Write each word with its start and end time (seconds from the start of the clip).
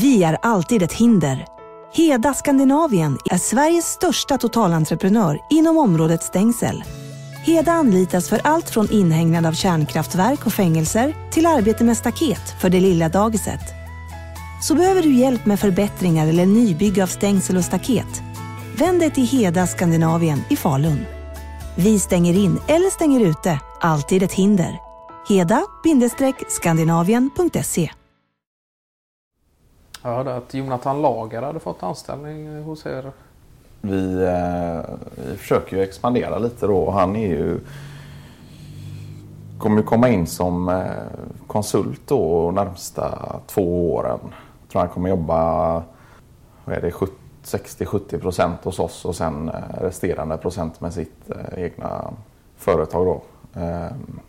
Vi 0.00 0.22
är 0.22 0.38
alltid 0.42 0.82
ett 0.82 0.92
hinder. 0.92 1.46
Heda 1.92 2.34
Skandinavien 2.34 3.18
är 3.30 3.38
Sveriges 3.38 3.84
största 3.84 4.38
totalentreprenör 4.38 5.40
inom 5.50 5.78
området 5.78 6.22
stängsel. 6.22 6.84
Heda 7.46 7.72
anlitas 7.72 8.28
för 8.28 8.40
allt 8.44 8.70
från 8.70 8.90
inhägnad 8.90 9.46
av 9.46 9.52
kärnkraftverk 9.52 10.46
och 10.46 10.52
fängelser 10.52 11.14
till 11.32 11.46
arbete 11.46 11.84
med 11.84 11.96
staket 11.96 12.60
för 12.60 12.70
det 12.70 12.80
lilla 12.80 13.08
dagiset. 13.08 13.60
Så 14.62 14.74
behöver 14.74 15.02
du 15.02 15.14
hjälp 15.14 15.46
med 15.46 15.60
förbättringar 15.60 16.26
eller 16.26 16.46
nybygge 16.46 17.02
av 17.02 17.06
stängsel 17.06 17.56
och 17.56 17.64
staket? 17.64 18.22
Vänd 18.76 19.00
dig 19.00 19.10
till 19.10 19.26
Heda 19.26 19.66
Skandinavien 19.66 20.42
i 20.50 20.56
Falun. 20.56 21.06
Vi 21.76 21.98
stänger 21.98 22.34
in 22.34 22.58
eller 22.66 22.90
stänger 22.90 23.20
ute, 23.20 23.60
alltid 23.80 24.22
ett 24.22 24.32
hinder. 24.32 24.78
Heda-skandinavien.se 25.28 27.90
jag 30.02 30.10
hörde 30.10 30.36
att 30.36 30.54
Jonathan 30.54 31.02
Lager 31.02 31.42
hade 31.42 31.60
fått 31.60 31.82
anställning 31.82 32.62
hos 32.62 32.86
er. 32.86 33.12
Vi, 33.80 34.22
eh, 34.22 34.94
vi 35.28 35.36
försöker 35.36 35.76
ju 35.76 35.82
expandera 35.82 36.38
lite 36.38 36.66
då. 36.66 36.76
och 36.76 36.92
Han 36.92 37.16
är 37.16 37.28
ju 37.28 37.60
kommer 39.58 39.76
ju 39.76 39.82
komma 39.82 40.08
in 40.08 40.26
som 40.26 40.68
eh, 40.68 40.84
konsult 41.46 42.00
då 42.06 42.50
närmsta 42.50 43.36
två 43.46 43.94
åren. 43.94 44.18
Jag 44.22 44.68
tror 44.72 44.80
han 44.80 44.88
kommer 44.88 45.08
jobba 45.08 45.72
vad 46.64 46.76
är 46.76 46.80
det, 46.80 46.90
60-70 47.44 48.18
procent 48.20 48.64
hos 48.64 48.78
oss 48.78 49.04
och 49.04 49.16
sen 49.16 49.48
eh, 49.48 49.80
resterande 49.80 50.36
procent 50.36 50.80
med 50.80 50.92
sitt 50.92 51.30
eh, 51.30 51.64
egna 51.64 52.12
företag. 52.56 53.06
Då. 53.06 53.22
Ehm, 53.60 54.20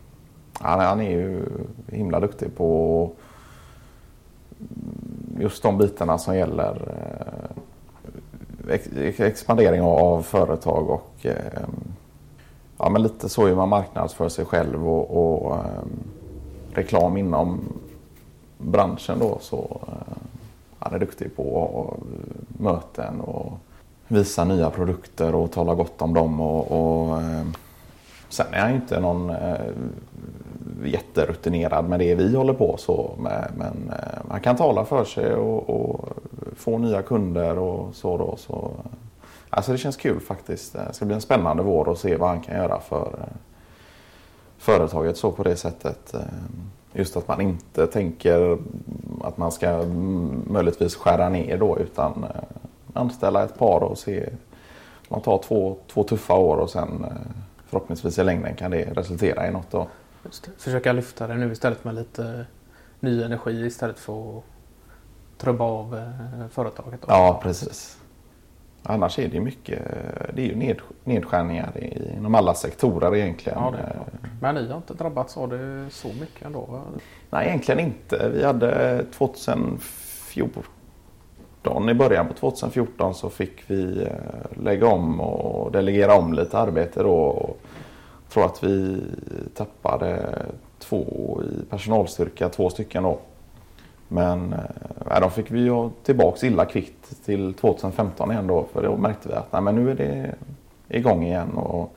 han, 0.53 0.79
han 0.79 1.01
är 1.01 1.11
ju 1.11 1.45
himla 1.87 2.19
duktig 2.19 2.55
på 2.55 3.11
just 5.41 5.63
de 5.63 5.77
bitarna 5.77 6.17
som 6.17 6.37
gäller 6.37 6.95
eh, 8.67 8.81
expandering 9.17 9.81
av 9.81 10.21
företag 10.21 10.89
och 10.89 11.11
ehm, 11.21 11.93
ja, 12.77 12.89
men 12.89 13.03
lite 13.03 13.29
så 13.29 13.47
hur 13.47 13.55
man 13.55 13.69
marknadsför 13.69 14.29
sig 14.29 14.45
själv 14.45 14.89
och, 14.89 15.43
och 15.43 15.55
ehm, 15.55 15.89
reklam 16.73 17.17
inom 17.17 17.59
branschen 18.57 19.19
då. 19.19 19.37
Så, 19.41 19.81
eh, 19.87 20.17
han 20.79 20.93
är 20.93 20.99
duktig 20.99 21.35
på 21.35 21.69
eh, 21.97 22.63
möten 22.63 23.21
och 23.21 23.53
visa 24.07 24.43
nya 24.43 24.69
produkter 24.69 25.35
och 25.35 25.51
tala 25.51 25.75
gott 25.75 26.01
om 26.01 26.13
dem. 26.13 26.41
Och, 26.41 26.71
och 26.71 27.21
ehm, 27.21 27.53
sen 28.29 28.53
är 28.53 28.59
han 28.59 28.75
inte 28.75 28.99
någon 28.99 29.31
jätterutinerad 30.85 31.89
med 31.89 31.99
det 31.99 32.15
vi 32.15 32.35
håller 32.35 32.53
på 32.53 32.77
så 32.77 33.15
med, 33.19 33.51
men 33.57 33.93
eh, 33.99 34.21
han 34.29 34.41
kan 34.41 34.55
tala 34.55 34.85
för 34.85 35.05
sig 35.05 35.33
och, 35.33 35.69
och, 35.69 36.09
få 36.55 36.77
nya 36.77 37.01
kunder 37.01 37.57
och 37.57 37.95
så 37.95 38.17
då. 38.17 38.35
Så, 38.37 38.53
eh, 38.53 38.91
alltså 39.49 39.71
det 39.71 39.77
känns 39.77 39.97
kul 39.97 40.19
faktiskt. 40.19 40.73
Det 40.73 40.93
ska 40.93 41.05
bli 41.05 41.15
en 41.15 41.21
spännande 41.21 41.63
vår 41.63 41.91
att 41.91 41.97
se 41.97 42.15
vad 42.15 42.29
han 42.29 42.41
kan 42.41 42.55
göra 42.55 42.79
för 42.79 43.07
eh, 43.19 43.37
företaget 44.57 45.17
så 45.17 45.31
på 45.31 45.43
det 45.43 45.55
sättet. 45.55 46.15
Just 46.93 47.17
att 47.17 47.27
man 47.27 47.41
inte 47.41 47.87
tänker 47.87 48.57
att 49.23 49.37
man 49.37 49.51
ska 49.51 49.69
mm, 49.69 50.41
möjligtvis 50.47 50.95
skära 50.95 51.29
ner 51.29 51.57
då 51.57 51.79
utan 51.79 52.25
anställa 52.93 53.43
ett 53.43 53.57
par 53.57 53.83
och 53.83 53.97
se. 53.97 54.29
Man 55.09 55.21
tar 55.21 55.37
två, 55.37 55.75
två 55.87 56.03
tuffa 56.03 56.33
år 56.33 56.57
och 56.57 56.69
sen 56.69 57.05
förhoppningsvis 57.71 58.19
i 58.19 58.23
längden 58.23 58.55
kan 58.55 58.71
det 58.71 58.83
resultera 58.83 59.47
i 59.47 59.51
något. 59.51 59.71
Då. 59.71 59.87
Försöka 60.57 60.93
lyfta 60.93 61.27
det 61.27 61.35
nu 61.35 61.51
istället 61.51 61.83
med 61.83 61.95
lite 61.95 62.45
ny 62.99 63.23
energi 63.23 63.65
istället 63.65 63.99
för 63.99 64.37
att 64.37 64.43
trubba 65.37 65.65
av 65.65 65.97
eh, 65.97 66.47
företaget. 66.51 67.01
Då. 67.01 67.07
Ja, 67.07 67.39
precis. 67.43 67.97
Annars 68.83 69.19
är 69.19 69.27
det 69.27 69.39
mycket 69.39 69.79
det 70.33 70.41
är 70.41 70.45
ju 70.45 70.75
nedskärningar 71.03 71.71
inom 72.17 72.35
alla 72.35 72.53
sektorer 72.53 73.15
egentligen. 73.15 73.59
Ja, 73.61 73.73
Men 74.41 74.55
ni 74.55 74.67
har 74.67 74.77
inte 74.77 74.93
drabbats 74.93 75.37
av 75.37 75.49
det 75.49 75.85
så 75.89 76.07
mycket 76.07 76.45
ändå? 76.45 76.81
Nej, 77.29 77.47
egentligen 77.47 77.79
inte. 77.79 78.29
Vi 78.33 78.43
hade 78.43 79.03
2014, 79.17 81.89
i 81.89 81.93
början 81.93 82.27
på 82.27 82.33
2014 82.33 83.13
så 83.13 83.29
fick 83.29 83.63
vi 83.67 84.03
eh, 84.03 84.61
lägga 84.63 84.87
om 84.87 85.21
och 85.21 85.71
delegera 85.71 86.15
om 86.15 86.33
lite 86.33 86.57
arbete 86.57 87.03
då. 87.03 87.49
Jag 88.31 88.33
tror 88.33 88.45
att 88.45 88.63
vi 88.63 89.03
tappade 89.55 90.41
två 90.79 91.41
i 91.43 91.65
personalstyrka, 91.65 92.49
två 92.49 92.69
stycken 92.69 93.03
då. 93.03 93.19
Men 94.07 94.53
eh, 94.53 95.19
de 95.19 95.31
fick 95.31 95.51
vi 95.51 95.59
ju 95.59 95.89
tillbaks 96.03 96.43
illa 96.43 96.65
kvickt 96.65 97.25
till 97.25 97.53
2015 97.53 98.31
igen 98.31 98.47
då. 98.47 98.67
För 98.73 98.83
då 98.83 98.97
märkte 98.97 99.29
vi 99.29 99.33
att 99.33 99.51
nej, 99.51 99.61
men 99.61 99.75
nu 99.75 99.91
är 99.91 99.95
det 99.95 100.35
igång 100.87 101.23
igen. 101.23 101.51
Och 101.53 101.95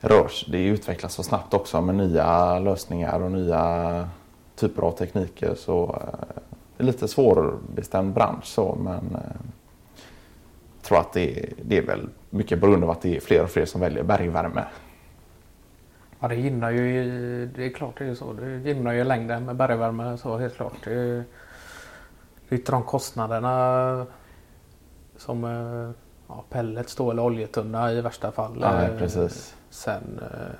rörs, 0.00 0.46
det 0.48 0.64
utvecklas 0.64 1.14
så 1.14 1.22
snabbt 1.22 1.54
också 1.54 1.80
med 1.80 1.94
nya 1.94 2.58
lösningar 2.58 3.20
och 3.20 3.32
nya 3.32 4.08
typer 4.56 4.82
av 4.82 4.92
tekniker. 4.92 5.54
Så 5.54 5.84
eh, 5.84 6.36
det 6.76 6.82
är 6.82 6.86
lite 6.86 7.08
svårbestämd 7.08 8.14
bransch 8.14 8.44
så 8.44 8.78
men 8.80 8.96
eh, 8.96 9.36
jag 10.76 10.88
tror 10.88 10.98
att 10.98 11.12
det, 11.12 11.52
det 11.62 11.78
är 11.78 11.82
väl 11.82 12.08
mycket 12.30 12.60
beroende 12.60 12.86
på 12.86 12.92
att 12.92 13.02
det 13.02 13.16
är 13.16 13.20
fler 13.20 13.42
och 13.42 13.50
fler 13.50 13.64
som 13.64 13.80
väljer 13.80 14.02
bergvärme. 14.02 14.64
Ja, 16.20 16.28
det 16.28 16.34
gynnar 16.34 16.70
ju, 16.70 17.46
det 17.46 17.66
är 17.66 17.70
klart 17.70 17.98
det 17.98 18.04
är 18.04 18.14
så. 18.14 18.32
Det 18.32 18.58
gynnar 18.58 18.92
ju 18.92 19.04
längden 19.04 19.44
med 19.44 19.56
bergvärme 19.56 20.18
så 20.18 20.36
helt 20.36 20.56
klart. 20.56 20.74
Det 20.84 21.24
inte 22.48 22.72
de 22.72 22.82
kostnaderna 22.82 24.06
som 25.16 25.44
eh, 25.44 25.90
ja, 26.28 26.44
pellets 26.50 26.96
då 26.96 27.10
eller 27.10 27.22
oljetunna 27.22 27.92
i 27.92 28.00
värsta 28.00 28.32
fall. 28.32 28.58
Ja, 28.60 28.82
eh, 28.82 28.98
precis. 28.98 29.54
Sen, 29.70 30.20
eh, 30.22 30.54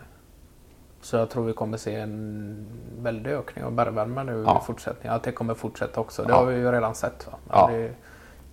så 1.01 1.17
jag 1.17 1.31
tror 1.31 1.45
vi 1.45 1.53
kommer 1.53 1.77
se 1.77 1.95
en 1.95 2.67
väldig 2.99 3.31
ökning 3.31 3.65
av 3.65 3.73
bergvärme 3.73 4.25
nu 4.25 4.43
ja. 4.47 4.61
i 4.63 4.67
fortsättningen. 4.67 5.17
Att 5.17 5.23
det 5.23 5.33
kommer 5.33 5.55
fortsätta 5.55 6.01
också. 6.01 6.23
Det 6.23 6.29
ja. 6.29 6.37
har 6.37 6.47
vi 6.47 6.57
ju 6.57 6.73
redan 6.73 6.95
sett. 6.95 7.29
Ja. 7.51 7.71
Det, 7.73 7.91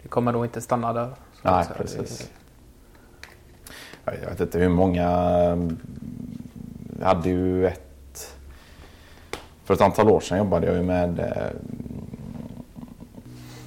det, 0.03 0.07
kommer 0.09 0.31
nog 0.31 0.45
inte 0.45 0.61
stanna 0.61 0.93
där. 0.93 1.09
Nej, 1.41 1.65
precis. 1.77 2.31
Det... 4.05 4.21
Jag 4.21 4.29
vet 4.29 4.39
inte 4.39 4.59
hur 4.59 4.69
många 4.69 5.09
jag 7.03 7.07
hade 7.07 7.29
ju 7.29 7.67
ett... 7.67 8.37
För 9.63 9.73
ett 9.73 9.81
antal 9.81 10.09
år 10.09 10.19
sedan 10.19 10.37
jobbade 10.37 10.67
jag 10.67 10.75
ju 10.75 10.83
med 10.83 11.19
eh, 11.19 11.47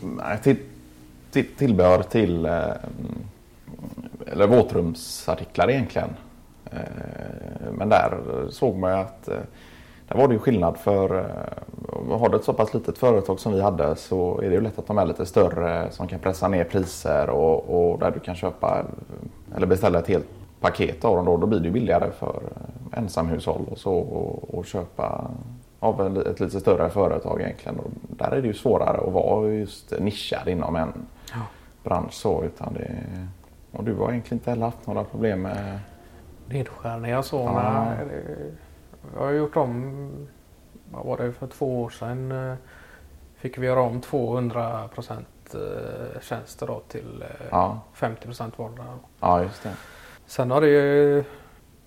mm, 0.03 0.39
till, 0.43 0.57
till, 1.31 1.47
tillbehör 1.57 2.03
till 2.03 2.47
eh, 2.47 2.71
eller 4.27 4.47
våtrumsartiklar 4.47 5.71
egentligen. 5.71 6.09
Eh, 6.73 7.73
men 7.73 7.89
där 7.89 8.19
såg 8.51 8.77
man 8.77 8.91
ju 8.91 8.99
att 8.99 9.29
eh, 9.29 9.39
där 10.09 10.17
var 10.17 10.29
det 10.29 10.35
ju 10.35 10.41
skillnad 10.41 10.77
för 10.77 11.19
eh, 11.19 12.19
har 12.19 12.29
du 12.29 12.37
ett 12.37 12.45
så 12.45 12.53
pass 12.53 12.75
litet 12.75 12.99
företag 12.99 13.41
som 13.41 13.53
vi 13.53 13.61
hade 13.61 13.97
så 13.97 14.41
är 14.41 14.49
det 14.49 14.55
ju 14.55 14.61
lätt 14.61 14.79
att 14.79 14.87
de 14.87 14.99
är 14.99 15.07
lite 15.07 15.27
större 15.27 15.91
som 15.91 16.09
kan 16.09 16.19
pressa 16.19 16.49
ner 16.49 16.65
priser 16.65 17.31
och, 17.31 17.93
och 17.93 17.99
där 17.99 18.11
du 18.11 18.21
kan 18.21 18.35
köpa 18.35 18.85
eller 19.57 19.67
beställa 19.67 19.99
ett 19.99 20.09
helt 20.09 20.27
paket 20.61 21.05
av 21.05 21.17
dem 21.17 21.25
då, 21.25 21.37
då 21.37 21.47
blir 21.47 21.61
det 21.61 21.71
billigare 21.71 22.11
för 22.11 22.43
eh, 22.57 22.76
ensamhushåll 22.97 23.65
och 23.71 23.79
så 23.79 23.95
och, 23.95 24.67
köpa 24.67 25.31
av 25.81 26.19
ett 26.19 26.41
lite 26.41 26.61
större 26.61 26.91
företag 26.91 27.41
egentligen. 27.41 27.79
Och 27.79 27.91
där 28.09 28.31
är 28.31 28.43
det 28.43 28.49
ju 28.49 28.55
svårare 28.55 29.07
att 29.07 29.13
vara 29.13 29.49
just 29.49 30.01
nischad 30.01 30.49
inom 30.49 30.77
en 30.77 30.93
ja. 31.33 31.41
bransch 31.83 32.13
så 32.13 32.45
utan 32.45 32.75
det 32.75 32.91
och 33.73 33.85
du 33.85 33.95
har 33.95 34.11
egentligen 34.11 34.39
inte 34.39 34.51
heller 34.51 34.65
haft 34.65 34.87
några 34.87 35.05
problem 35.05 35.43
med 35.43 35.81
nedskärningar 36.47 37.23
så. 37.23 37.37
Ja. 37.37 37.93
Jag 39.15 39.21
har 39.21 39.31
gjort 39.31 39.57
om, 39.57 40.11
vad 40.91 41.07
var 41.07 41.17
det 41.17 41.33
för 41.33 41.47
två 41.47 41.83
år 41.83 41.91
sedan 41.91 42.33
eh, 42.33 42.57
fick 43.37 43.59
vi 43.59 43.67
göra 43.67 43.81
om 43.81 44.01
200 44.01 44.89
procent 44.95 45.55
eh, 45.55 46.21
tjänster 46.21 46.67
då 46.67 46.81
till 46.89 47.25
ja. 47.51 47.81
50 47.93 48.23
procent 48.23 48.59
vardera. 48.59 48.85
Ja, 49.21 49.43
just 49.43 49.63
det. 49.63 49.73
Sen 50.27 50.51
har 50.51 50.61
det 50.61 50.69
ju 50.69 51.25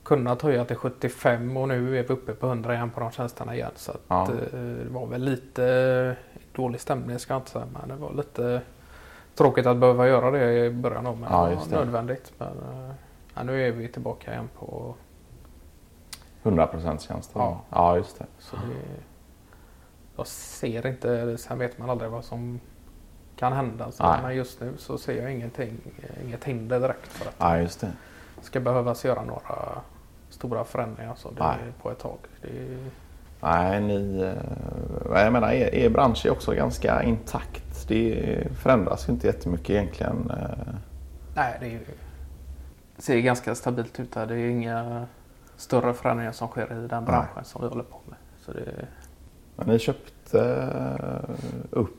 kunnat 0.09 0.41
höja 0.41 0.65
till 0.65 0.75
75 0.75 1.57
och 1.57 1.67
nu 1.67 2.00
är 2.00 2.03
vi 2.03 2.13
uppe 2.13 2.33
på 2.33 2.47
100 2.47 2.73
igen 2.73 2.89
på 2.89 3.00
de 3.00 3.11
tjänsterna 3.11 3.56
igen. 3.56 3.71
Så 3.75 3.91
att, 3.91 4.01
ja. 4.07 4.23
Eh, 4.23 4.59
det 4.59 4.89
var 4.89 5.07
väl 5.07 5.23
lite 5.23 6.15
dålig 6.56 6.81
stämning 6.81 7.19
ska 7.19 7.33
jag 7.33 7.39
inte 7.39 7.51
säga 7.51 7.65
men 7.73 7.89
det 7.89 7.95
var 7.95 8.13
lite 8.13 8.61
tråkigt 9.35 9.65
att 9.65 9.77
behöva 9.77 10.07
göra 10.07 10.31
det 10.31 10.65
i 10.65 10.69
början 10.69 11.07
av 11.07 11.17
men 11.17 11.31
ja, 11.31 11.45
det 11.50 11.56
var 11.56 11.85
nödvändigt. 11.85 12.33
Men, 12.38 12.47
eh, 12.47 12.95
ja, 13.33 13.44
nu 13.44 13.67
är 13.67 13.71
vi 13.71 13.88
tillbaka 13.88 14.31
igen 14.31 14.50
på 14.59 14.95
100 16.44 16.67
procent 16.67 17.01
tjänster? 17.01 17.39
Ja. 17.39 17.62
ja, 17.69 17.97
just 17.97 18.19
det. 18.19 18.25
Så 18.39 18.55
det. 18.55 19.01
Jag 20.15 20.27
ser 20.27 20.88
inte, 20.88 21.38
sen 21.38 21.59
vet 21.59 21.77
man 21.77 21.89
aldrig 21.89 22.12
vad 22.12 22.25
som 22.25 22.59
kan 23.35 23.53
hända. 23.53 23.91
Så, 23.91 24.03
men 24.03 24.35
just 24.35 24.62
nu 24.62 24.73
så 24.77 24.97
ser 24.97 25.21
jag 25.21 25.31
ingenting, 25.31 25.77
inget 26.25 26.44
hinder 26.44 26.79
direkt 26.79 27.07
för 27.07 27.29
att 27.29 27.35
ja, 27.38 27.57
just 27.57 27.81
det. 27.81 27.91
ska 28.41 28.59
behövas 28.59 29.05
göra 29.05 29.23
några 29.23 29.81
stora 30.29 30.63
förändringar 30.63 31.15
så 31.15 31.29
det 31.31 31.55
på 31.81 31.91
ett 31.91 31.99
tag. 31.99 32.17
Det... 32.41 32.77
Nej, 33.41 33.81
ni, 33.81 34.21
eh, 34.21 35.23
jag 35.23 35.33
menar 35.33 35.51
er, 35.51 35.75
er 35.75 35.89
bransch 35.89 36.25
är 36.25 36.31
också 36.31 36.53
ganska 36.53 37.03
intakt. 37.03 37.87
det 37.87 38.47
förändras 38.61 39.09
ju 39.09 39.13
inte 39.13 39.27
jättemycket 39.27 39.69
egentligen. 39.69 40.31
Nej, 41.35 41.57
det, 41.59 41.65
är, 41.65 41.79
ser 42.97 43.19
ganska 43.19 43.55
stabilt 43.55 43.99
ut 43.99 44.11
där. 44.11 44.25
Det 44.25 44.35
är 44.35 44.49
inga 44.49 45.07
större 45.55 45.93
förändringar 45.93 46.31
som 46.31 46.47
sker 46.47 46.83
i 46.85 46.87
den 46.87 47.05
branschen 47.05 47.29
Nej. 47.35 47.45
som 47.45 47.61
vi 47.61 47.67
håller 47.67 47.83
på 47.83 47.99
med. 48.05 48.17
Så 48.37 48.51
det... 48.51 48.87
Men 49.55 49.67
ni 49.67 49.79
köpte 49.79 50.41
eh, 50.99 51.35
upp, 51.69 51.97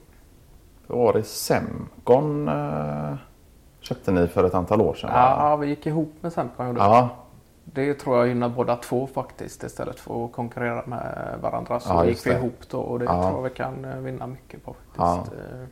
var 0.87 1.13
det 1.13 1.23
Semcon 1.23 2.49
eh, 2.49 3.15
köpte 3.81 4.13
ni 4.13 4.29
för 4.29 4.45
ett 4.45 4.55
antal 4.55 4.81
år 4.81 4.95
sedan? 4.95 5.11
Ja, 5.15 5.57
vi 5.57 5.67
gick 5.67 5.87
ihop 5.87 6.13
med 6.21 6.33
Semcon. 6.33 6.77
Ja. 6.77 7.17
Det 7.65 7.95
tror 7.95 8.19
jag 8.19 8.29
gynnar 8.29 8.49
båda 8.49 8.77
två 8.77 9.07
faktiskt 9.07 9.63
istället 9.63 10.01
för 10.01 10.25
att 10.25 10.33
konkurrera 10.33 10.83
med 10.87 11.35
varandra. 11.43 11.81
Så 11.81 11.89
ja, 11.93 12.05
gick 12.05 12.27
vi 12.27 12.31
ihop 12.31 12.69
då 12.71 12.81
och 12.81 12.99
det 12.99 13.05
ja. 13.05 13.23
tror 13.23 13.37
jag 13.37 13.43
vi 13.43 13.51
kan 13.51 13.85
eh, 13.85 13.97
vinna 13.97 14.27
mycket 14.27 14.65
på 14.65 14.75
faktiskt. 14.75 15.35
Ja. 15.39 15.67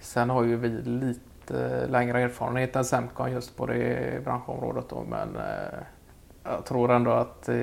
Sen 0.00 0.30
har 0.30 0.42
ju 0.42 0.56
vi 0.56 0.68
lite 0.68 1.86
längre 1.86 2.20
erfarenhet 2.20 2.76
än 2.76 2.84
Semcon 2.84 3.32
just 3.32 3.56
på 3.56 3.66
det 3.66 4.24
branschområdet 4.24 4.88
då 4.88 5.04
men 5.08 5.28
jag 6.44 6.64
tror 6.64 6.92
ändå 6.92 7.10
att 7.10 7.48
eh, 7.48 7.54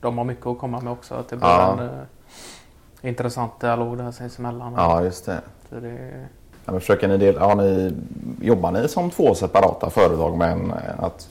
de 0.00 0.18
har 0.18 0.24
mycket 0.24 0.46
att 0.46 0.58
komma 0.58 0.80
med 0.80 0.92
också. 0.92 1.14
Att 1.14 1.28
det 1.28 1.36
blir 1.36 1.48
ja. 1.48 1.72
en 1.72 1.78
eh, 1.78 3.08
intressant 3.08 3.60
dialog 3.60 3.98
där 3.98 4.10
sinsemellan. 4.10 4.72
Ja, 4.76 5.04
just 5.04 5.26
det. 5.26 5.40
Så 5.68 5.80
det... 5.80 6.26
Ja, 6.64 6.72
men 6.72 6.80
försöker 6.80 7.08
ni 7.08 7.16
del, 7.16 7.34
ja, 7.34 7.54
ni, 7.54 7.94
jobbar 8.40 8.70
ni 8.70 8.88
som 8.88 9.10
två 9.10 9.34
separata 9.34 9.90
företag 9.90 10.38
med 10.38 10.52
en, 10.52 10.72
att 10.98 11.28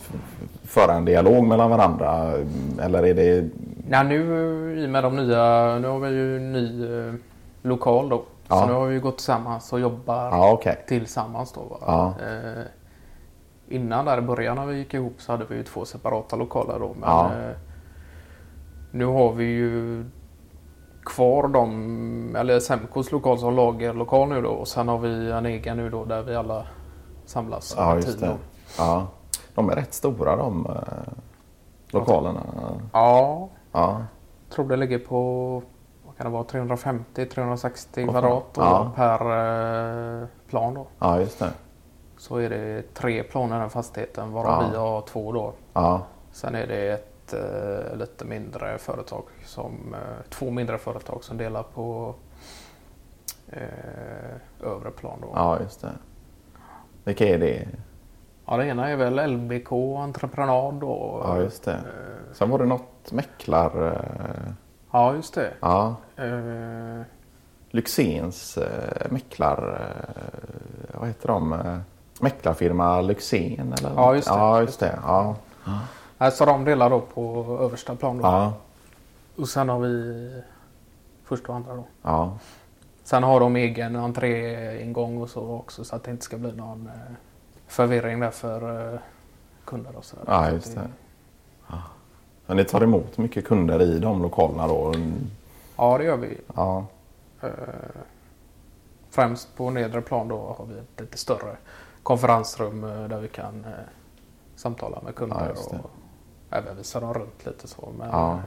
föra 0.71 0.93
en 0.93 1.05
dialog 1.05 1.47
mellan 1.47 1.69
varandra? 1.69 2.33
Eller 2.81 3.05
är 3.05 3.13
det... 3.13 3.49
Ja, 3.89 4.03
nu 4.03 4.17
i 4.77 4.85
och 4.85 4.89
med 4.89 5.03
de 5.03 5.15
nya, 5.15 5.77
nu 5.79 5.87
har 5.87 5.99
vi 5.99 6.09
ju 6.09 6.37
en 6.37 6.51
ny 6.51 6.85
eh, 6.85 7.13
lokal 7.61 8.09
då. 8.09 8.23
Ja. 8.47 8.59
Så 8.59 8.65
nu 8.67 8.73
har 8.73 8.87
vi 8.87 8.99
gått 8.99 9.17
tillsammans 9.17 9.73
och 9.73 9.79
jobbar 9.79 10.29
ja, 10.31 10.53
okay. 10.53 10.75
tillsammans 10.87 11.51
då. 11.51 11.77
Ja. 11.81 12.13
Eh, 12.19 12.63
innan 13.67 14.05
där 14.05 14.17
i 14.17 14.21
början 14.21 14.55
när 14.55 14.65
vi 14.65 14.77
gick 14.77 14.93
ihop 14.93 15.15
så 15.17 15.31
hade 15.31 15.45
vi 15.49 15.55
ju 15.55 15.63
två 15.63 15.85
separata 15.85 16.35
lokaler 16.35 16.79
då. 16.79 16.95
Men 16.99 17.09
ja. 17.09 17.25
eh, 17.25 17.55
nu 18.91 19.05
har 19.05 19.33
vi 19.33 19.43
ju 19.43 20.05
kvar 21.03 21.47
dem, 21.47 22.35
eller 22.35 22.59
Semcos 22.59 23.11
lokal 23.11 23.39
som 23.39 23.55
lagerlokal 23.55 24.29
nu 24.29 24.41
då 24.41 24.49
och 24.49 24.67
sen 24.67 24.87
har 24.87 24.97
vi 24.97 25.31
en 25.31 25.45
egen 25.45 25.77
nu 25.77 25.89
då 25.89 26.05
där 26.05 26.21
vi 26.23 26.35
alla 26.35 26.65
samlas. 27.25 27.73
Ja, 27.77 27.95
just 27.95 28.19
det. 28.19 28.35
Ja. 28.77 29.07
De 29.55 29.69
är 29.69 29.75
rätt 29.75 29.93
stora 29.93 30.35
de 30.35 30.65
eh, 30.65 31.13
lokalerna. 31.89 32.41
Ja. 32.93 33.49
ja. 33.71 34.05
Jag 34.47 34.55
tror 34.55 34.69
det 34.69 34.75
ligger 34.75 34.99
på 34.99 35.63
vad 36.05 36.17
kan 36.17 36.25
det 36.25 36.31
vara, 36.31 36.43
350-360 36.43 38.09
kvadrat 38.09 38.43
ja. 38.55 38.91
per 38.95 39.21
eh, 40.21 40.27
plan. 40.49 40.73
Då. 40.73 40.87
Ja, 40.99 41.19
just 41.19 41.39
det 41.39 41.51
så 42.21 42.37
är 42.37 42.49
det 42.49 42.93
tre 42.93 43.23
plan 43.23 43.49
i 43.49 43.53
den 43.53 43.69
fastigheten 43.69 44.31
varav 44.31 44.63
ja. 44.63 44.69
vi 44.71 44.77
har 44.77 45.01
två 45.01 45.31
då. 45.31 45.53
Ja. 45.73 46.01
Sen 46.31 46.55
är 46.55 46.67
det 46.67 46.91
ett 46.91 47.33
eh, 47.33 47.97
lite 47.97 48.25
mindre 48.25 48.77
företag 48.77 49.23
som 49.45 49.95
två 50.29 50.49
mindre 50.49 50.77
företag 50.77 51.23
som 51.23 51.37
delar 51.37 51.63
på 51.63 52.15
eh, 53.47 54.67
övre 54.67 54.91
plan. 54.91 55.19
Då. 55.21 55.27
Ja, 55.35 55.59
just 55.59 55.81
det. 55.81 55.91
Vilka 57.03 57.25
är 57.27 57.39
det? 57.39 57.67
Ja, 58.51 58.57
det 58.57 58.65
ena 58.65 58.89
är 58.89 58.95
väl 58.95 59.31
LBK 59.31 59.71
Entreprenad 59.97 60.73
då. 60.73 61.21
Ja, 61.23 61.41
just 61.41 61.63
det. 61.63 61.79
Sen 62.33 62.49
var 62.49 62.59
det 62.59 62.65
något 62.65 63.11
mäklar... 63.11 63.87
Eh, 63.87 64.53
ja, 64.91 65.15
just 65.15 65.33
det. 65.33 65.53
Ja. 65.59 65.95
Eh, 66.15 67.01
Lyxzéns 67.69 68.57
eh, 68.57 69.11
mäklar... 69.11 69.81
Eh, 69.81 70.99
vad 70.99 71.07
heter 71.07 71.27
de? 71.27 71.55
Mäklarfirma 72.19 73.01
Lyxzén 73.01 73.73
eller? 73.79 73.91
Ja, 73.95 74.15
just 74.15 74.27
det. 74.27 74.33
Ja, 74.33 74.61
just 74.61 74.79
det. 74.79 74.99
Ja. 75.03 75.35
Ja. 76.17 76.31
Så 76.31 76.45
de 76.45 76.65
delar 76.65 76.89
då 76.89 76.99
på 76.99 77.57
översta 77.61 77.95
plan 77.95 78.17
då. 78.17 78.23
Ja. 78.23 78.53
Och 79.35 79.49
sen 79.49 79.69
har 79.69 79.79
vi 79.79 80.41
första 81.23 81.49
och 81.49 81.55
andra 81.55 81.75
då. 81.75 81.85
Ja. 82.01 82.37
Sen 83.03 83.23
har 83.23 83.39
de 83.39 83.55
egen 83.55 83.95
entréingång 83.95 85.21
och 85.21 85.29
så 85.29 85.51
också 85.51 85.83
så 85.83 85.95
att 85.95 86.03
det 86.03 86.11
inte 86.11 86.23
ska 86.23 86.37
bli 86.37 86.51
någon 86.51 86.89
förvirring 87.71 88.19
där 88.19 88.31
för 88.31 88.91
eh, 88.93 88.99
kunder 89.65 89.95
och 89.97 90.05
sådär. 90.05 90.23
Ja, 90.27 90.51
just 90.51 90.75
det. 90.75 90.89
Ja. 91.67 91.81
Men 92.45 92.57
ni 92.57 92.65
tar 92.65 92.81
emot 92.83 93.17
mycket 93.17 93.47
kunder 93.47 93.81
i 93.81 93.99
de 93.99 94.21
lokalerna 94.21 94.67
då? 94.67 94.93
Ja, 95.77 95.97
det 95.97 96.03
gör 96.03 96.17
vi. 96.17 96.37
Ja. 96.55 96.85
Eh, 97.41 97.49
främst 99.09 99.55
på 99.55 99.69
nedre 99.69 100.01
plan 100.01 100.27
då 100.27 100.55
har 100.57 100.65
vi 100.65 100.79
ett 100.79 100.99
lite 100.99 101.17
större 101.17 101.57
konferensrum 102.03 102.83
eh, 102.83 103.03
där 103.03 103.19
vi 103.19 103.27
kan 103.27 103.65
samtala 104.55 105.01
med 105.01 105.15
kunder 105.15 105.55
ja, 105.55 105.77
och 105.77 105.89
även 106.49 106.77
visa 106.77 106.99
dem 106.99 107.13
runt 107.13 107.45
lite 107.45 107.67
så. 107.67 107.89
Men 107.97 108.09
ja. 108.09 108.39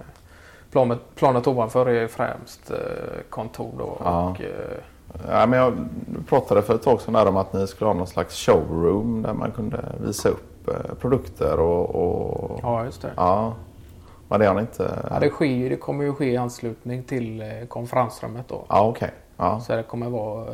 Planet, 0.70 1.00
planet 1.14 1.46
ovanför 1.46 1.88
är 1.88 2.08
främst 2.08 2.70
kontor 3.30 3.72
då. 3.78 3.84
Och, 3.84 4.40
Ja, 5.28 5.46
men 5.46 5.58
jag 5.58 5.86
pratade 6.28 6.62
för 6.62 6.74
ett 6.74 6.82
tag 6.82 7.00
sedan 7.00 7.28
om 7.28 7.36
att 7.36 7.52
ni 7.52 7.66
skulle 7.66 7.88
ha 7.88 7.94
någon 7.94 8.06
slags 8.06 8.46
showroom 8.46 9.22
där 9.22 9.32
man 9.32 9.50
kunde 9.50 9.84
visa 10.00 10.28
upp 10.28 10.70
produkter 11.00 11.60
och... 11.60 11.94
och... 11.94 12.60
Ja, 12.62 12.84
just 12.84 13.02
det. 13.02 13.10
Ja. 13.16 13.54
Men 14.28 14.40
det 14.40 14.46
har 14.46 14.54
ni 14.54 14.60
inte... 14.60 15.08
Ja, 15.10 15.20
det, 15.20 15.30
sker, 15.30 15.70
det 15.70 15.76
kommer 15.76 16.04
ju 16.04 16.14
ske 16.14 16.24
i 16.24 16.36
anslutning 16.36 17.02
till 17.02 17.44
konferensrummet 17.68 18.48
då. 18.48 18.64
Ja, 18.68 18.88
okej. 18.88 19.06
Okay. 19.06 19.10
Ja. 19.36 19.60
Så 19.60 19.76
det 19.76 19.82
kommer 19.82 20.10
vara, 20.10 20.46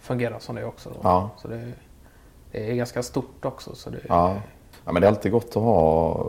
fungera 0.00 0.40
som 0.40 0.54
det 0.54 0.64
också. 0.64 0.90
Då. 0.90 0.96
Ja. 1.02 1.30
Så 1.36 1.48
det, 1.48 1.72
det 2.52 2.70
är 2.70 2.74
ganska 2.74 3.02
stort 3.02 3.44
också. 3.44 3.74
Så 3.74 3.90
det... 3.90 3.98
ja. 4.08 4.34
ja, 4.84 4.92
men 4.92 5.02
det 5.02 5.06
är 5.06 5.10
alltid 5.10 5.32
gott 5.32 5.48
att 5.48 5.54
ha 5.54 6.26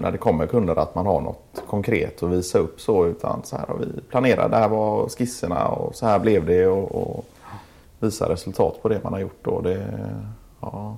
när 0.00 0.12
det 0.12 0.18
kommer 0.18 0.46
kunder 0.46 0.78
att 0.78 0.94
man 0.94 1.06
har 1.06 1.20
något 1.20 1.62
konkret 1.66 2.22
att 2.22 2.30
visa 2.30 2.58
upp 2.58 2.80
så 2.80 3.06
utan 3.06 3.40
så 3.44 3.56
här 3.56 3.66
har 3.66 3.76
vi 3.76 4.00
planerat, 4.00 4.50
det 4.50 4.56
här 4.56 4.68
var 4.68 5.08
skisserna 5.08 5.68
och 5.68 5.94
så 5.94 6.06
här 6.06 6.18
blev 6.18 6.46
det 6.46 6.66
och, 6.66 6.94
och 6.94 7.24
visa 7.98 8.28
resultat 8.28 8.82
på 8.82 8.88
det 8.88 9.04
man 9.04 9.12
har 9.12 9.20
gjort. 9.20 9.46
Och, 9.46 9.62
det, 9.62 9.86
ja. 10.60 10.96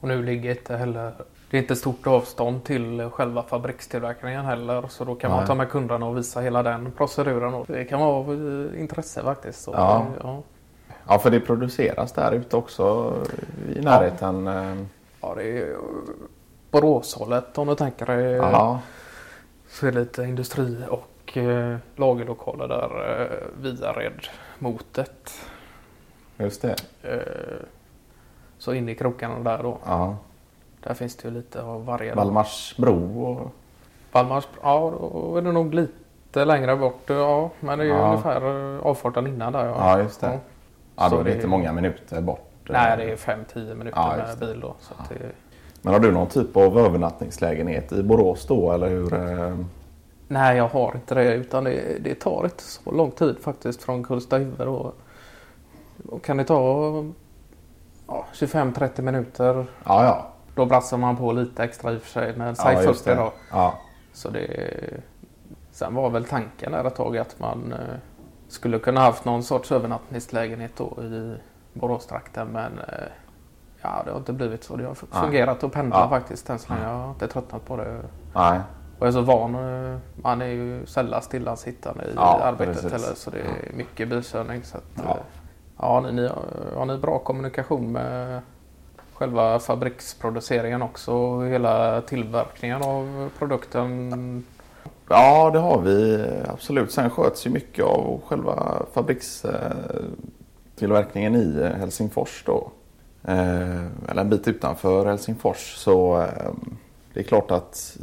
och 0.00 0.08
nu 0.08 0.22
ligger 0.22 0.50
inte 0.50 0.76
heller 0.76 1.12
det 1.50 1.58
är 1.58 1.62
inte 1.62 1.76
stort 1.76 2.06
avstånd 2.06 2.64
till 2.64 3.08
själva 3.12 3.42
fabrikstillverkningen 3.42 4.44
heller 4.44 4.84
så 4.88 5.04
då 5.04 5.14
kan 5.14 5.30
Nej. 5.30 5.38
man 5.38 5.46
ta 5.46 5.54
med 5.54 5.70
kunderna 5.70 6.06
och 6.06 6.16
visa 6.16 6.40
hela 6.40 6.62
den 6.62 6.90
proceduren. 6.90 7.54
Och 7.54 7.66
det 7.66 7.84
kan 7.84 8.00
vara 8.00 8.10
av 8.10 8.34
intresse 8.78 9.22
faktiskt. 9.22 9.62
Så, 9.62 9.70
ja. 9.70 10.06
ja. 10.22 10.42
Ja, 11.08 11.18
för 11.18 11.30
det 11.30 11.40
produceras 11.40 12.12
där 12.12 12.32
ute 12.32 12.56
också 12.56 13.14
i 13.76 13.80
närheten. 13.80 14.46
Ja, 14.46 14.62
eh. 14.62 14.76
ja 15.20 15.34
det 15.36 15.58
är 15.58 15.76
Boråshållet 16.74 17.58
om 17.58 17.68
du 17.68 17.74
tänker 17.74 18.06
dig. 18.06 18.32
Ja. 18.32 18.80
Så 19.68 19.86
är 19.86 19.92
det 19.92 19.98
lite 19.98 20.22
industri 20.22 20.84
och 20.90 21.36
eh, 21.36 21.76
lagerlokaler 21.96 22.68
där 22.68 23.20
eh, 23.22 23.62
Viared 23.62 24.28
motet. 24.58 25.30
Just 26.36 26.62
det. 26.62 26.76
Eh, 27.02 27.66
så 28.58 28.74
in 28.74 28.88
i 28.88 28.94
krokarna 28.94 29.38
där 29.38 29.62
då. 29.62 29.78
Ja. 29.86 30.16
Där 30.80 30.94
finns 30.94 31.16
det 31.16 31.28
ju 31.28 31.34
lite 31.34 31.62
av 31.62 31.84
varje. 31.84 32.14
Vallmarsbro 32.14 33.22
och... 33.22 33.52
Vallmars, 34.12 34.48
ja 34.62 34.92
då 35.00 35.36
är 35.36 35.42
det 35.42 35.52
nog 35.52 35.74
lite 35.74 36.44
längre 36.44 36.76
bort. 36.76 37.02
Ja, 37.06 37.50
men 37.60 37.78
det 37.78 37.84
är 37.84 37.86
ju 37.86 37.92
ja. 37.92 38.08
ungefär 38.08 38.42
avfarten 38.82 39.26
innan 39.26 39.52
där. 39.52 39.66
Ja, 39.66 39.74
ja 39.78 40.02
just 40.02 40.20
det. 40.20 40.26
Ja. 40.26 40.38
Ja, 40.96 41.08
då 41.08 41.20
är 41.20 41.24
det 41.24 41.34
inte 41.34 41.46
många 41.46 41.72
minuter 41.72 42.20
bort. 42.20 42.50
Nej, 42.68 42.96
det 42.96 43.12
är 43.12 43.16
5-10 43.16 43.74
minuter 43.74 43.98
ja, 43.98 44.16
med 44.16 44.38
bil 44.38 44.60
då. 44.60 44.74
Så 44.80 44.94
ja. 44.98 45.04
det... 45.08 45.32
Men 45.84 45.92
har 45.92 46.00
du 46.00 46.12
någon 46.12 46.26
typ 46.26 46.56
av 46.56 46.78
övernattningslägenhet 46.78 47.92
i 47.92 48.02
Borås 48.02 48.46
då 48.46 48.72
eller 48.72 48.88
hur? 48.88 49.14
Eh? 49.14 49.56
Nej, 50.28 50.56
jag 50.56 50.68
har 50.68 50.92
inte 50.94 51.14
det 51.14 51.34
utan 51.34 51.64
det, 51.64 52.04
det 52.04 52.14
tar 52.14 52.44
inte 52.44 52.62
så 52.62 52.90
lång 52.90 53.10
tid 53.10 53.36
faktiskt 53.40 53.82
från 53.82 54.04
Kullstahuvud. 54.04 54.58
Då. 54.58 54.92
då 55.96 56.18
kan 56.18 56.36
det 56.36 56.44
ta 56.44 57.04
ja, 58.06 58.26
25-30 58.32 59.02
minuter. 59.02 59.66
Ja, 59.84 60.04
ja. 60.04 60.26
Då 60.54 60.66
brassar 60.66 60.96
man 60.96 61.16
på 61.16 61.32
lite 61.32 61.64
extra 61.64 61.92
i 61.92 61.96
och 61.96 62.02
för 62.02 62.10
sig, 62.10 62.34
men 62.36 62.56
säg 62.56 62.74
ja, 62.74 62.92
40 62.92 63.14
då. 63.14 63.32
Ja. 63.50 63.74
Så 64.12 64.30
det, 64.30 64.70
sen 65.72 65.94
var 65.94 66.10
väl 66.10 66.24
tanken 66.24 66.72
där 66.72 66.84
ett 66.84 66.94
tag 66.94 67.18
att 67.18 67.40
man 67.40 67.72
eh, 67.72 67.96
skulle 68.48 68.78
kunna 68.78 69.00
haft 69.00 69.24
någon 69.24 69.42
sorts 69.42 69.72
övernattningslägenhet 69.72 70.72
då 70.76 71.02
i 71.02 71.34
Boråstrakten 71.72 72.48
men 72.48 72.78
eh, 72.78 73.08
ja, 73.84 74.02
det 74.04 74.10
har 74.10 74.18
inte 74.18 74.32
blivit 74.32 74.64
så. 74.64 74.76
Det 74.76 74.86
har 74.86 74.94
fungerat 74.94 75.64
att 75.64 75.72
pendla 75.72 75.98
ja. 75.98 76.08
faktiskt 76.08 76.50
än 76.50 76.58
så 76.58 76.72
länge. 76.72 76.84
Jag 76.84 76.98
har 76.98 77.10
inte 77.10 77.28
tröttnat 77.28 77.66
på 77.66 77.76
det. 77.76 78.00
Nej. 78.34 78.60
Och 78.98 79.06
jag 79.06 79.08
är 79.08 79.12
så 79.12 79.20
van. 79.20 79.54
Eh, 79.54 79.98
man 80.16 80.42
är 80.42 80.46
ju 80.46 80.86
sällan 80.86 81.22
stillasittande 81.22 82.04
i 82.04 82.12
ja, 82.16 82.40
arbetet 82.42 82.90
precis. 82.90 83.18
så 83.18 83.30
det 83.30 83.38
är 83.38 83.72
mycket 83.76 84.08
bilkörning. 84.08 84.64
Så 84.64 84.76
att, 84.76 84.84
ja. 84.94 85.10
Eh, 85.10 85.16
ja, 85.78 86.00
ni, 86.00 86.12
ni, 86.12 86.30
har 86.76 86.86
ni 86.86 86.98
bra 86.98 87.18
kommunikation 87.18 87.92
med 87.92 88.40
själva 89.14 89.58
fabriksproduceringen 89.58 90.82
också? 90.82 91.40
Hela 91.40 92.00
tillverkningen 92.00 92.82
av 92.82 93.30
produkten? 93.38 94.44
Ja, 95.08 95.50
det 95.50 95.58
har 95.58 95.80
vi 95.80 96.26
absolut. 96.48 96.92
Sen 96.92 97.10
sköts 97.10 97.46
ju 97.46 97.50
mycket 97.50 97.84
av 97.84 98.20
själva 98.26 98.82
fabrikstillverkningen 98.92 101.36
i 101.36 101.72
Helsingfors 101.78 102.42
då. 102.46 102.70
Eh, 103.28 103.86
eller 104.08 104.20
en 104.20 104.30
bit 104.30 104.48
utanför 104.48 105.06
Helsingfors. 105.06 105.74
Så 105.76 106.20
eh, 106.22 106.52
det 107.14 107.20
är 107.20 107.24
klart 107.24 107.50
att 107.50 107.98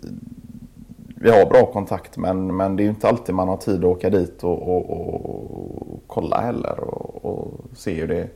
vi 1.16 1.32
har 1.32 1.46
bra 1.46 1.66
kontakt 1.66 2.18
men, 2.18 2.56
men 2.58 2.76
det 2.76 2.84
är 2.84 2.90
inte 2.90 3.08
alltid 3.08 3.36
man 3.36 3.48
har 3.48 3.58
tid 3.58 3.80
att 3.80 3.92
åka 3.92 4.10
dit 4.10 4.44
och, 4.44 4.76
och, 4.76 4.90
och 4.90 6.04
kolla 6.08 6.42
heller 6.42 6.80
och, 6.80 7.26
och, 7.26 7.54
se 7.74 7.94
hur 7.94 8.08
det 8.08 8.28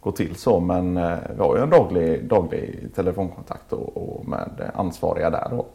går 0.00 0.12
till 0.12 0.34
så. 0.34 0.60
Men 0.60 0.96
eh, 0.96 1.18
vi 1.36 1.42
har 1.42 1.56
ju 1.56 1.62
en 1.62 1.70
daglig, 1.70 2.28
daglig 2.28 2.88
telefonkontakt 2.94 3.72
och, 3.72 3.96
och 3.96 4.28
med 4.28 4.70
ansvariga 4.74 5.30
där 5.30 5.48
då. 5.50 5.66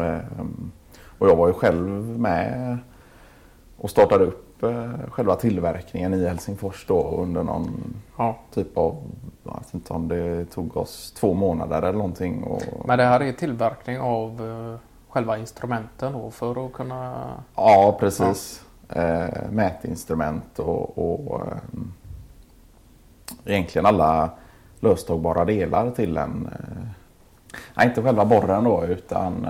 Ehm, 0.00 0.72
och 1.18 1.28
jag 1.28 1.36
var 1.36 1.46
ju 1.46 1.52
själv 1.52 2.18
med 2.18 2.78
och 3.76 3.90
startade 3.90 4.24
upp 4.24 4.47
själva 5.08 5.36
tillverkningen 5.36 6.14
i 6.14 6.26
Helsingfors 6.26 6.86
då 6.86 7.10
under 7.22 7.42
någon 7.42 7.94
ja. 8.16 8.38
typ 8.54 8.78
av, 8.78 8.96
jag 9.44 9.58
vet 9.58 9.74
inte 9.74 9.92
om 9.92 10.08
det 10.08 10.44
tog 10.44 10.76
oss 10.76 11.12
två 11.12 11.34
månader 11.34 11.82
eller 11.82 11.98
någonting. 11.98 12.42
Och... 12.42 12.62
Men 12.86 12.98
det 12.98 13.04
här 13.04 13.22
är 13.22 13.32
tillverkning 13.32 13.98
av 14.00 14.42
uh, 14.42 14.76
själva 15.08 15.38
instrumenten 15.38 16.12
då 16.12 16.30
för 16.30 16.66
att 16.66 16.72
kunna? 16.72 17.24
Ja 17.54 17.96
precis. 18.00 18.62
Ja. 18.62 18.68
Eh, 19.02 19.50
mätinstrument 19.50 20.58
och, 20.58 20.98
och 20.98 21.40
eh, 21.40 21.58
egentligen 23.44 23.86
alla 23.86 24.30
löstagbara 24.80 25.44
delar 25.44 25.90
till 25.90 26.16
en. 26.16 26.48
Eh, 26.52 27.86
inte 27.86 28.02
själva 28.02 28.24
borren 28.24 28.64
då 28.64 28.84
utan 28.84 29.48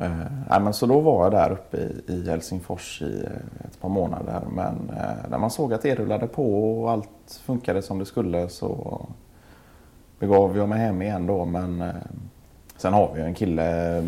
eh, 0.00 0.60
men 0.60 0.72
så 0.74 0.86
då 0.86 1.00
var 1.00 1.24
jag 1.24 1.32
där 1.32 1.50
uppe 1.50 1.76
i, 1.76 2.02
i 2.06 2.28
Helsingfors 2.30 3.02
i 3.02 3.24
eh, 3.24 3.66
ett 3.66 3.80
par 3.80 3.88
månader. 3.88 4.40
Men 4.52 4.90
eh, 4.96 5.30
när 5.30 5.38
man 5.38 5.50
såg 5.50 5.72
att 5.72 5.82
det 5.82 5.94
rullade 5.94 6.26
på 6.26 6.74
och 6.82 6.90
allt 6.90 7.40
funkade 7.42 7.82
som 7.82 7.98
det 7.98 8.06
skulle 8.06 8.48
så 8.48 9.00
begav 10.18 10.56
jag 10.56 10.68
mig 10.68 10.78
hem 10.78 11.02
igen 11.02 11.26
då. 11.26 11.44
Men 11.44 11.82
eh, 11.82 11.94
sen 12.76 12.92
har 12.92 13.10
vi 13.14 13.20
ju 13.20 13.26
en 13.26 13.34
kille, 13.34 13.98
eh, 13.98 14.04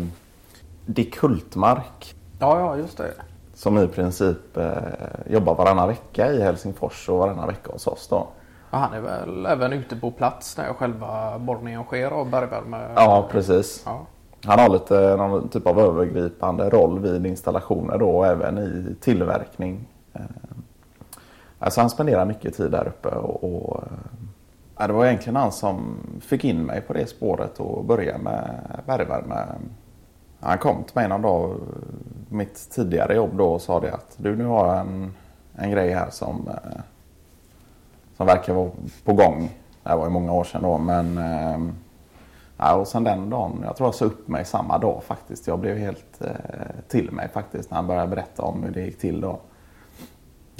Dick 0.85 1.17
Hultmark. 1.17 2.15
Ja, 2.39 2.59
ja, 2.59 2.77
just 2.77 2.97
det. 2.97 3.11
Som 3.53 3.77
i 3.77 3.87
princip 3.87 4.57
eh, 4.57 4.71
jobbar 5.29 5.55
varannan 5.55 5.87
vecka 5.87 6.31
i 6.31 6.41
Helsingfors 6.41 7.09
och 7.09 7.17
varannan 7.17 7.47
vecka 7.47 7.71
hos 7.71 7.87
oss 7.87 8.07
då. 8.07 8.27
Ja, 8.71 8.77
han 8.77 8.93
är 8.93 9.01
väl 9.01 9.45
även 9.45 9.73
ute 9.73 9.95
på 9.95 10.11
plats 10.11 10.57
när 10.57 10.73
själva 10.73 11.39
borrningen 11.39 11.83
sker 11.83 12.11
av 12.11 12.29
bergvärme? 12.29 12.77
Ja, 12.95 13.27
precis. 13.31 13.83
Ja. 13.85 14.05
Han 14.45 14.59
har 14.59 14.69
lite 14.69 15.15
någon 15.15 15.49
typ 15.49 15.67
av 15.67 15.79
övergripande 15.79 16.69
roll 16.69 16.99
vid 16.99 17.25
installationer 17.25 17.97
då 17.97 18.09
och 18.09 18.27
även 18.27 18.57
i 18.57 18.95
tillverkning. 19.01 19.87
Eh, 20.13 20.21
alltså 21.59 21.81
han 21.81 21.89
spenderar 21.89 22.25
mycket 22.25 22.57
tid 22.57 22.71
där 22.71 22.87
uppe 22.87 23.09
och, 23.09 23.43
och 23.43 23.83
eh, 23.83 23.87
ja, 24.77 24.87
det 24.87 24.93
var 24.93 25.05
egentligen 25.05 25.35
han 25.35 25.51
som 25.51 25.97
fick 26.21 26.45
in 26.45 26.65
mig 26.65 26.81
på 26.81 26.93
det 26.93 27.07
spåret 27.07 27.59
och 27.59 27.85
började 27.85 28.23
med 28.23 28.59
bergvärme. 28.85 29.45
Han 30.39 30.57
kom 30.57 30.83
till 30.83 30.95
mig 30.95 31.07
någon 31.07 31.21
dag, 31.21 31.55
mitt 32.29 32.69
tidigare 32.71 33.15
jobb 33.15 33.37
då 33.37 33.53
och 33.53 33.61
sa 33.61 33.79
det 33.79 33.93
att 33.93 34.15
du 34.17 34.35
nu 34.35 34.45
har 34.45 34.67
jag 34.67 34.79
en, 34.79 35.13
en 35.55 35.71
grej 35.71 35.91
här 35.91 36.09
som, 36.09 36.47
eh, 36.47 36.79
som 38.17 38.27
verkar 38.27 38.53
vara 38.53 38.71
på 39.03 39.13
gång. 39.13 39.49
Det 39.83 39.89
här 39.89 39.97
var 39.97 40.05
ju 40.05 40.11
många 40.11 40.33
år 40.33 40.43
sedan 40.43 40.61
då 40.61 40.77
men 40.77 41.19
Ja, 42.57 42.75
och 42.75 42.87
sen 42.87 43.03
den 43.03 43.29
dagen, 43.29 43.61
jag 43.63 43.75
tror 43.75 43.87
jag 43.87 43.95
sa 43.95 44.05
upp 44.05 44.27
mig 44.27 44.45
samma 44.45 44.77
dag 44.77 45.03
faktiskt. 45.03 45.47
Jag 45.47 45.59
blev 45.59 45.77
helt 45.77 46.21
eh, 46.21 46.31
till 46.87 47.11
mig 47.11 47.29
faktiskt 47.29 47.69
när 47.69 47.75
han 47.75 47.87
började 47.87 48.07
berätta 48.07 48.43
om 48.43 48.63
hur 48.63 48.71
det 48.71 48.81
gick 48.81 48.99
till 48.99 49.21
då. 49.21 49.39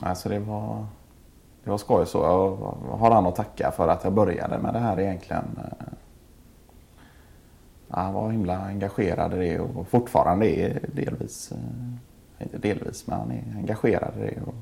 Alltså 0.01 0.29
det 0.29 0.39
var, 0.39 0.85
det 1.63 1.69
var 1.69 1.77
skoj 1.77 2.05
så. 2.05 2.17
Jag 2.17 2.97
har 2.97 3.11
han 3.11 3.25
att 3.25 3.35
tacka 3.35 3.71
för 3.71 3.87
att 3.87 4.03
jag 4.03 4.13
började 4.13 4.57
med 4.57 4.73
det 4.73 4.79
här 4.79 4.99
egentligen. 4.99 5.59
Eh. 5.63 5.93
Ja, 7.87 7.99
han 7.99 8.13
var 8.13 8.31
himla 8.31 8.57
engagerad 8.57 9.33
i 9.33 9.37
det 9.37 9.59
och 9.59 9.87
fortfarande 9.87 10.59
är 10.59 10.79
delvis, 10.93 11.51
eh, 11.51 12.43
inte 12.43 12.57
delvis, 12.57 13.07
men 13.07 13.19
han 13.19 13.31
är 13.31 13.43
engagerad 13.57 14.13
i 14.17 14.19
det. 14.19 14.41
Och, 14.41 14.55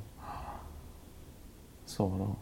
så 1.85 2.07
då. 2.17 2.35